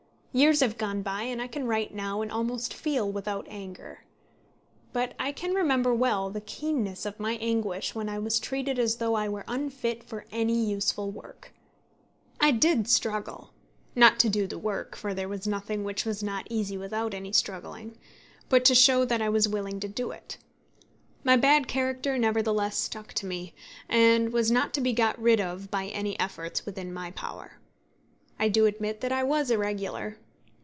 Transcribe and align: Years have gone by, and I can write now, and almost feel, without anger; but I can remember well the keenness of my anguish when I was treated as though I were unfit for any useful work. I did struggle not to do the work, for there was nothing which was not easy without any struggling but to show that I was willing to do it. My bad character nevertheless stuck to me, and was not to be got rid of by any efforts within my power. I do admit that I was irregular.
Years 0.33 0.61
have 0.61 0.77
gone 0.77 1.01
by, 1.01 1.23
and 1.23 1.41
I 1.41 1.47
can 1.47 1.67
write 1.67 1.93
now, 1.93 2.21
and 2.21 2.31
almost 2.31 2.73
feel, 2.73 3.11
without 3.11 3.45
anger; 3.49 4.05
but 4.93 5.13
I 5.19 5.33
can 5.33 5.53
remember 5.53 5.93
well 5.93 6.29
the 6.29 6.39
keenness 6.39 7.05
of 7.05 7.19
my 7.19 7.33
anguish 7.41 7.93
when 7.93 8.07
I 8.07 8.17
was 8.17 8.39
treated 8.39 8.79
as 8.79 8.95
though 8.95 9.15
I 9.15 9.27
were 9.27 9.43
unfit 9.45 10.05
for 10.05 10.23
any 10.31 10.57
useful 10.57 11.11
work. 11.11 11.53
I 12.39 12.51
did 12.51 12.87
struggle 12.87 13.51
not 13.93 14.21
to 14.21 14.29
do 14.29 14.47
the 14.47 14.57
work, 14.57 14.95
for 14.95 15.13
there 15.13 15.27
was 15.27 15.47
nothing 15.47 15.83
which 15.83 16.05
was 16.05 16.23
not 16.23 16.47
easy 16.49 16.77
without 16.77 17.13
any 17.13 17.33
struggling 17.33 17.97
but 18.47 18.63
to 18.63 18.73
show 18.73 19.03
that 19.03 19.21
I 19.21 19.27
was 19.27 19.49
willing 19.49 19.81
to 19.81 19.89
do 19.89 20.11
it. 20.11 20.37
My 21.25 21.35
bad 21.35 21.67
character 21.67 22.17
nevertheless 22.17 22.77
stuck 22.77 23.11
to 23.15 23.25
me, 23.25 23.53
and 23.89 24.31
was 24.31 24.49
not 24.49 24.73
to 24.75 24.79
be 24.81 24.93
got 24.93 25.21
rid 25.21 25.41
of 25.41 25.69
by 25.69 25.87
any 25.87 26.17
efforts 26.21 26.65
within 26.65 26.93
my 26.93 27.11
power. 27.11 27.57
I 28.39 28.49
do 28.49 28.65
admit 28.65 29.01
that 29.01 29.11
I 29.11 29.21
was 29.23 29.51
irregular. 29.51 30.17